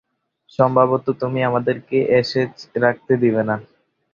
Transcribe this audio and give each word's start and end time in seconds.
সম্ভবতঃ 0.59 1.07
তুমি 1.21 1.39
আমাদেরকে 1.49 1.97
অ্যাশেজ 2.09 2.53
রাখতে 2.83 3.13
দিবে 3.23 3.41
না। 3.49 3.55